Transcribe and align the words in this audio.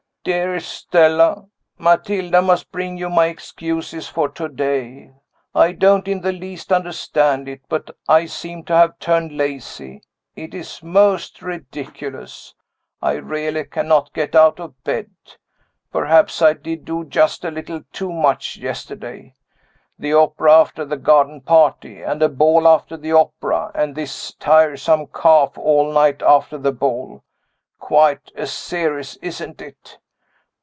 "Dearest 0.23 0.71
Stella 0.87 1.47
Matilda 1.79 2.43
must 2.43 2.71
bring 2.71 2.95
you 2.95 3.09
my 3.09 3.25
excuses 3.25 4.07
for 4.07 4.29
to 4.29 4.47
day. 4.47 5.13
I 5.55 5.71
don't 5.71 6.07
in 6.07 6.21
the 6.21 6.31
least 6.31 6.71
understand 6.71 7.49
it, 7.49 7.61
but 7.67 7.89
I 8.07 8.27
seem 8.27 8.63
to 8.65 8.75
have 8.75 8.99
turned 8.99 9.31
lazy. 9.35 10.03
It 10.35 10.53
is 10.53 10.83
most 10.83 11.41
ridiculous 11.41 12.53
I 13.01 13.13
really 13.13 13.63
cannot 13.63 14.13
get 14.13 14.35
out 14.35 14.59
of 14.59 14.79
bed. 14.83 15.09
Perhaps 15.91 16.39
I 16.39 16.53
did 16.53 16.85
do 16.85 17.03
just 17.03 17.43
a 17.43 17.49
little 17.49 17.81
too 17.91 18.11
much 18.11 18.57
yesterday. 18.57 19.33
The 19.97 20.13
opera 20.13 20.53
after 20.53 20.85
the 20.85 20.97
garden 20.97 21.41
party, 21.41 22.03
and 22.03 22.21
a 22.21 22.29
ball 22.29 22.67
after 22.67 22.95
the 22.95 23.11
opera, 23.13 23.71
and 23.73 23.95
this 23.95 24.35
tiresome 24.35 25.07
cough 25.07 25.57
all 25.57 25.91
night 25.91 26.21
after 26.21 26.59
the 26.59 26.71
ball. 26.71 27.23
Quite 27.79 28.31
a 28.35 28.45
series, 28.45 29.15
isn't 29.23 29.61
it? 29.63 29.97